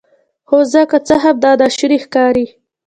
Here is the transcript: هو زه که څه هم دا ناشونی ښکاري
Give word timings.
هو 0.49 0.57
زه 0.71 0.81
که 0.91 0.97
څه 1.07 1.15
هم 1.23 1.35
دا 1.43 1.51
ناشونی 1.59 1.97
ښکاري 2.03 2.45